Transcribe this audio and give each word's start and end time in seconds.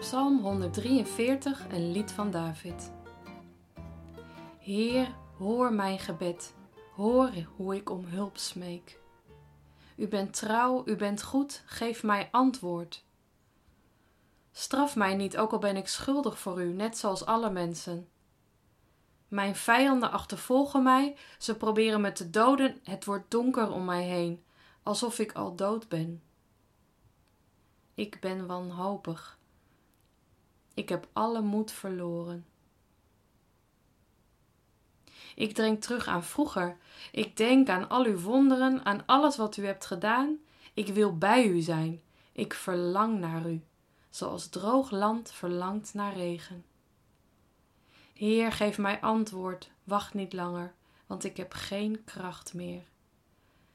Psalm 0.00 0.38
143, 0.40 1.66
een 1.68 1.92
lied 1.92 2.12
van 2.12 2.30
David. 2.30 2.92
Heer, 4.58 5.14
hoor 5.38 5.72
mijn 5.72 5.98
gebed, 5.98 6.54
hoor 6.94 7.30
hoe 7.56 7.76
ik 7.76 7.90
om 7.90 8.04
hulp 8.04 8.38
smeek. 8.38 9.00
U 9.96 10.08
bent 10.08 10.32
trouw, 10.32 10.82
u 10.86 10.96
bent 10.96 11.22
goed, 11.22 11.62
geef 11.66 12.02
mij 12.02 12.28
antwoord. 12.30 13.04
Straf 14.52 14.96
mij 14.96 15.14
niet, 15.14 15.36
ook 15.36 15.52
al 15.52 15.58
ben 15.58 15.76
ik 15.76 15.88
schuldig 15.88 16.38
voor 16.38 16.62
u, 16.62 16.72
net 16.72 16.98
zoals 16.98 17.24
alle 17.24 17.50
mensen. 17.50 18.08
Mijn 19.28 19.56
vijanden 19.56 20.10
achtervolgen 20.10 20.82
mij, 20.82 21.16
ze 21.38 21.56
proberen 21.56 22.00
me 22.00 22.12
te 22.12 22.30
doden, 22.30 22.80
het 22.82 23.04
wordt 23.04 23.30
donker 23.30 23.72
om 23.72 23.84
mij 23.84 24.04
heen, 24.04 24.44
alsof 24.82 25.18
ik 25.18 25.32
al 25.32 25.54
dood 25.54 25.88
ben. 25.88 26.22
Ik 27.94 28.20
ben 28.20 28.46
wanhopig. 28.46 29.38
Ik 30.76 30.88
heb 30.88 31.08
alle 31.12 31.40
moed 31.40 31.72
verloren. 31.72 32.46
Ik 35.34 35.54
denk 35.56 35.82
terug 35.82 36.06
aan 36.06 36.24
vroeger. 36.24 36.76
Ik 37.12 37.36
denk 37.36 37.68
aan 37.68 37.88
al 37.88 38.04
uw 38.04 38.18
wonderen, 38.18 38.84
aan 38.84 39.06
alles 39.06 39.36
wat 39.36 39.56
u 39.56 39.66
hebt 39.66 39.86
gedaan. 39.86 40.38
Ik 40.74 40.88
wil 40.88 41.18
bij 41.18 41.46
u 41.46 41.60
zijn. 41.60 42.02
Ik 42.32 42.54
verlang 42.54 43.18
naar 43.18 43.50
u, 43.50 43.62
zoals 44.10 44.48
droog 44.48 44.90
land 44.90 45.32
verlangt 45.32 45.94
naar 45.94 46.14
regen. 46.14 46.64
Heer, 48.12 48.52
geef 48.52 48.78
mij 48.78 49.00
antwoord, 49.00 49.70
wacht 49.84 50.14
niet 50.14 50.32
langer, 50.32 50.74
want 51.06 51.24
ik 51.24 51.36
heb 51.36 51.52
geen 51.52 52.04
kracht 52.04 52.54
meer. 52.54 52.82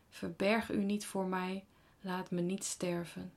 Verberg 0.09 0.71
u 0.71 0.83
niet 0.83 1.05
voor 1.05 1.25
mij, 1.25 1.65
laat 2.01 2.31
me 2.31 2.41
niet 2.41 2.63
sterven. 2.63 3.33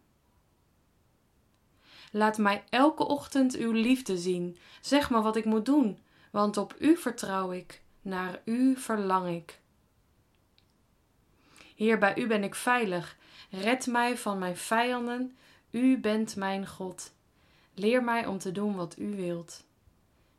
Laat 2.16 2.38
mij 2.38 2.64
elke 2.70 3.06
ochtend 3.06 3.56
uw 3.56 3.72
liefde 3.72 4.18
zien. 4.18 4.56
Zeg 4.80 5.10
me 5.10 5.22
wat 5.22 5.36
ik 5.36 5.44
moet 5.44 5.66
doen, 5.66 5.98
want 6.30 6.56
op 6.56 6.74
u 6.78 6.96
vertrouw 6.96 7.52
ik, 7.52 7.82
naar 8.02 8.40
u 8.44 8.76
verlang 8.76 9.28
ik. 9.36 9.60
Heer, 11.76 11.98
bij 11.98 12.16
u 12.16 12.26
ben 12.26 12.42
ik 12.44 12.54
veilig. 12.54 13.16
Red 13.50 13.86
mij 13.86 14.16
van 14.16 14.38
mijn 14.38 14.56
vijanden. 14.56 15.36
U 15.70 15.98
bent 15.98 16.36
mijn 16.36 16.66
God. 16.66 17.12
Leer 17.74 18.04
mij 18.04 18.26
om 18.26 18.38
te 18.38 18.52
doen 18.52 18.74
wat 18.76 18.98
u 18.98 19.16
wilt. 19.16 19.64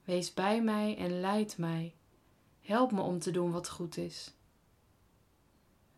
Wees 0.03 0.33
bij 0.33 0.61
mij 0.61 0.97
en 0.97 1.19
leid 1.19 1.57
mij. 1.57 1.93
Help 2.61 2.91
me 2.91 3.01
om 3.01 3.19
te 3.19 3.31
doen 3.31 3.51
wat 3.51 3.69
goed 3.69 3.97
is. 3.97 4.33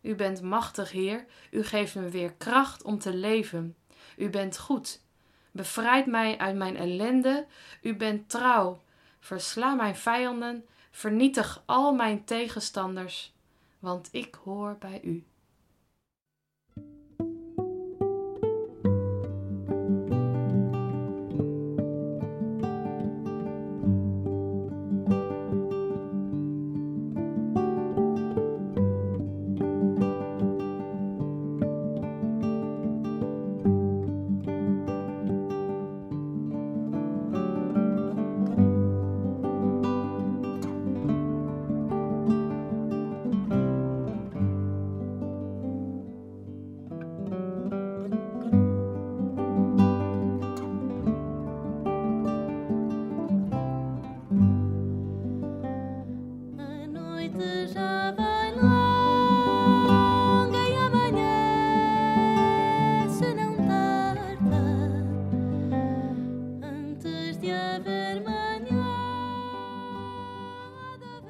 U 0.00 0.14
bent 0.14 0.42
machtig, 0.42 0.90
Heer. 0.90 1.26
U 1.50 1.64
geeft 1.64 1.94
me 1.94 2.08
weer 2.08 2.32
kracht 2.32 2.82
om 2.82 2.98
te 2.98 3.14
leven. 3.14 3.76
U 4.16 4.30
bent 4.30 4.58
goed. 4.58 5.06
Bevrijd 5.50 6.06
mij 6.06 6.38
uit 6.38 6.56
mijn 6.56 6.76
ellende. 6.76 7.46
U 7.82 7.96
bent 7.96 8.28
trouw. 8.28 8.80
Versla 9.20 9.74
mijn 9.74 9.96
vijanden. 9.96 10.64
Vernietig 10.90 11.62
al 11.66 11.92
mijn 11.92 12.24
tegenstanders, 12.24 13.32
want 13.78 14.08
ik 14.12 14.38
hoor 14.44 14.76
bij 14.78 15.00
u. 15.02 15.24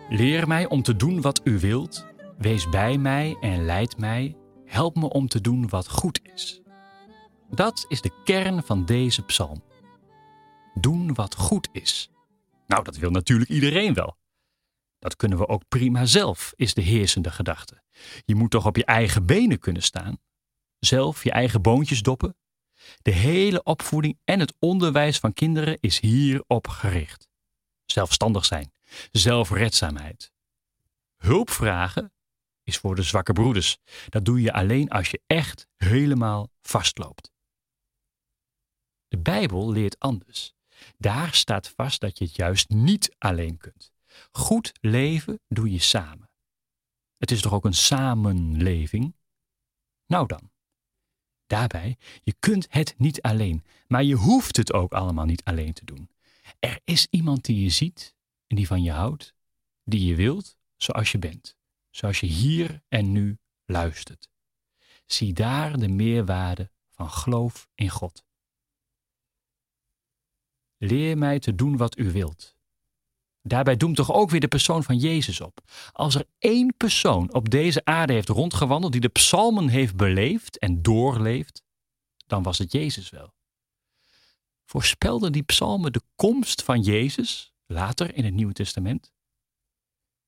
Leer 0.08 0.48
mij 0.48 0.68
om 0.68 0.82
te 0.82 0.96
doen 0.96 1.20
wat 1.20 1.40
u 1.44 1.58
wilt. 1.58 2.06
Wees 2.38 2.68
bij 2.68 2.98
mij 2.98 3.36
en 3.40 3.64
leid 3.64 3.98
mij. 3.98 4.36
Help 4.64 4.96
me 4.96 5.08
om 5.08 5.28
te 5.28 5.40
doen 5.40 5.68
wat 5.68 5.88
goed 5.88 6.20
is. 6.34 6.60
Dat 7.50 7.84
is 7.88 8.00
de 8.00 8.22
kern 8.24 8.62
van 8.62 8.84
deze 8.84 9.22
psalm. 9.22 9.62
Doen 10.74 11.14
wat 11.14 11.34
goed 11.34 11.68
is. 11.72 12.10
Nou, 12.66 12.84
dat 12.84 12.96
wil 12.96 13.10
natuurlijk 13.10 13.50
iedereen 13.50 13.94
wel. 13.94 14.16
Dat 14.98 15.16
kunnen 15.16 15.38
we 15.38 15.48
ook 15.48 15.68
prima 15.68 16.04
zelf, 16.04 16.52
is 16.56 16.74
de 16.74 16.82
heersende 16.82 17.30
gedachte. 17.30 17.82
Je 18.24 18.34
moet 18.34 18.50
toch 18.50 18.66
op 18.66 18.76
je 18.76 18.84
eigen 18.84 19.26
benen 19.26 19.58
kunnen 19.58 19.82
staan? 19.82 20.18
Zelf 20.78 21.24
je 21.24 21.30
eigen 21.30 21.62
boontjes 21.62 22.02
doppen? 22.02 22.36
De 23.02 23.10
hele 23.10 23.62
opvoeding 23.62 24.18
en 24.24 24.40
het 24.40 24.54
onderwijs 24.58 25.18
van 25.18 25.32
kinderen 25.32 25.78
is 25.80 26.00
hierop 26.00 26.68
gericht. 26.68 27.28
Zelfstandig 27.84 28.44
zijn, 28.44 28.72
zelfredzaamheid. 29.10 30.32
Hulp 31.16 31.50
vragen 31.50 32.12
is 32.62 32.78
voor 32.78 32.94
de 32.94 33.02
zwakke 33.02 33.32
broeders. 33.32 33.78
Dat 34.08 34.24
doe 34.24 34.40
je 34.40 34.52
alleen 34.52 34.88
als 34.88 35.10
je 35.10 35.22
echt 35.26 35.66
helemaal 35.76 36.50
vastloopt. 36.62 37.32
De 39.08 39.18
Bijbel 39.18 39.70
leert 39.70 39.98
anders. 39.98 40.54
Daar 40.96 41.34
staat 41.34 41.68
vast 41.68 42.00
dat 42.00 42.18
je 42.18 42.24
het 42.24 42.36
juist 42.36 42.68
niet 42.68 43.14
alleen 43.18 43.56
kunt. 43.56 43.92
Goed 44.30 44.72
leven 44.80 45.40
doe 45.48 45.70
je 45.70 45.78
samen. 45.78 46.30
Het 47.16 47.30
is 47.30 47.40
toch 47.40 47.52
ook 47.52 47.64
een 47.64 47.74
samenleving? 47.74 49.14
Nou 50.06 50.26
dan. 50.26 50.50
Daarbij, 51.46 51.96
je 52.22 52.34
kunt 52.38 52.66
het 52.70 52.94
niet 52.98 53.22
alleen, 53.22 53.64
maar 53.86 54.02
je 54.02 54.14
hoeft 54.14 54.56
het 54.56 54.72
ook 54.72 54.92
allemaal 54.92 55.24
niet 55.24 55.44
alleen 55.44 55.72
te 55.72 55.84
doen. 55.84 56.10
Er 56.58 56.80
is 56.84 57.06
iemand 57.10 57.44
die 57.44 57.62
je 57.62 57.70
ziet 57.70 58.16
en 58.48 58.56
die 58.56 58.66
van 58.66 58.82
je 58.82 58.90
houdt, 58.90 59.34
die 59.84 60.06
je 60.06 60.14
wilt 60.14 60.56
zoals 60.76 61.12
je 61.12 61.18
bent, 61.18 61.56
zoals 61.90 62.20
je 62.20 62.26
hier 62.26 62.82
en 62.88 63.12
nu 63.12 63.38
luistert. 63.64 64.28
Zie 65.06 65.32
daar 65.32 65.78
de 65.78 65.88
meerwaarde 65.88 66.70
van 66.90 67.10
geloof 67.10 67.68
in 67.74 67.88
God. 67.88 68.24
Leer 70.76 71.18
mij 71.18 71.38
te 71.38 71.54
doen 71.54 71.76
wat 71.76 71.98
u 71.98 72.12
wilt. 72.12 72.56
Daarbij 73.42 73.76
doemt 73.76 73.96
toch 73.96 74.12
ook 74.12 74.30
weer 74.30 74.40
de 74.40 74.48
persoon 74.48 74.82
van 74.82 74.98
Jezus 74.98 75.40
op. 75.40 75.60
Als 75.92 76.14
er 76.14 76.26
één 76.38 76.74
persoon 76.76 77.34
op 77.34 77.50
deze 77.50 77.84
aarde 77.84 78.12
heeft 78.12 78.28
rondgewandeld 78.28 78.92
die 78.92 79.00
de 79.00 79.08
psalmen 79.08 79.68
heeft 79.68 79.96
beleefd 79.96 80.58
en 80.58 80.82
doorleefd, 80.82 81.62
dan 82.26 82.42
was 82.42 82.58
het 82.58 82.72
Jezus 82.72 83.10
wel. 83.10 83.34
Voorspelden 84.64 85.32
die 85.32 85.42
psalmen 85.42 85.92
de 85.92 86.02
komst 86.16 86.62
van 86.62 86.80
Jezus 86.80 87.52
later 87.68 88.14
in 88.14 88.24
het 88.24 88.34
Nieuwe 88.34 88.52
Testament? 88.52 89.12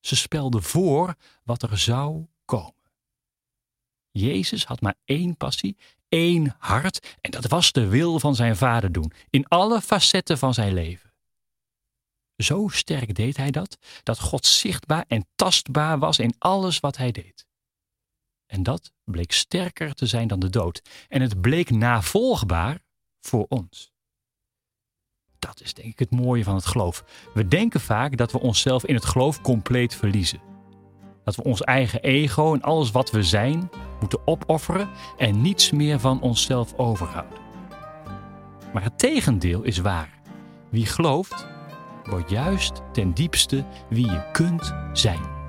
Ze 0.01 0.17
spelden 0.17 0.63
voor 0.63 1.15
wat 1.45 1.63
er 1.63 1.79
zou 1.79 2.27
komen. 2.45 2.75
Jezus 4.11 4.65
had 4.65 4.81
maar 4.81 4.95
één 5.05 5.37
passie, 5.37 5.77
één 6.09 6.57
hart, 6.59 7.17
en 7.21 7.31
dat 7.31 7.47
was 7.47 7.73
de 7.73 7.87
wil 7.87 8.19
van 8.19 8.35
zijn 8.35 8.57
Vader 8.57 8.93
doen, 8.93 9.13
in 9.31 9.49
alle 9.49 9.81
facetten 9.81 10.39
van 10.39 10.55
zijn 10.55 10.73
leven. 10.73 11.13
Zo 12.37 12.69
sterk 12.69 13.15
deed 13.15 13.37
hij 13.37 13.51
dat, 13.51 13.79
dat 14.03 14.21
God 14.21 14.47
zichtbaar 14.47 15.05
en 15.09 15.27
tastbaar 15.35 15.99
was 15.99 16.19
in 16.19 16.35
alles 16.39 16.81
wat 16.81 16.97
hij 16.97 17.13
deed. 17.13 17.47
En 18.47 18.63
dat 18.63 18.93
bleek 19.05 19.33
sterker 19.33 19.95
te 19.95 20.07
zijn 20.07 20.29
dan 20.29 20.41
de 20.41 20.51
dood, 20.51 20.83
en 21.09 21.21
het 21.21 21.41
bleek 21.41 21.71
navolgbaar 21.71 22.85
voor 23.21 23.47
ons. 23.49 23.93
Dat 25.51 25.61
is 25.61 25.75
denk 25.75 25.89
ik 25.89 25.99
het 25.99 26.11
mooie 26.11 26.45
van 26.45 26.55
het 26.55 26.67
geloof. 26.67 27.05
We 27.35 27.49
denken 27.49 27.81
vaak 27.81 28.17
dat 28.17 28.33
we 28.33 28.41
onszelf 28.41 28.85
in 28.85 28.95
het 28.95 29.05
geloof 29.05 29.41
compleet 29.41 29.95
verliezen. 29.95 30.41
Dat 31.25 31.37
we 31.37 31.43
ons 31.43 31.63
eigen 31.63 32.03
ego 32.03 32.55
en 32.55 32.63
alles 32.63 32.91
wat 32.91 33.11
we 33.11 33.23
zijn 33.23 33.71
moeten 34.01 34.27
opofferen 34.27 34.89
en 35.19 35.41
niets 35.41 35.71
meer 35.71 36.01
van 36.01 36.21
onszelf 36.21 36.75
overhouden. 36.77 37.39
Maar 38.73 38.83
het 38.83 38.99
tegendeel 38.99 39.63
is 39.63 39.79
waar. 39.79 40.21
Wie 40.71 40.87
gelooft, 40.87 41.47
wordt 42.05 42.31
juist 42.31 42.81
ten 42.93 43.15
diepste 43.15 43.65
wie 43.89 44.07
je 44.07 44.31
kunt 44.33 44.75
zijn. 44.93 45.40